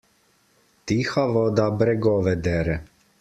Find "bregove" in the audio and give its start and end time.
1.83-2.37